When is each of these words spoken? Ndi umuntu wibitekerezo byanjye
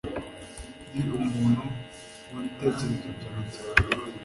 Ndi 0.95 1.01
umuntu 1.21 1.63
wibitekerezo 2.31 3.09
byanjye 3.17 3.59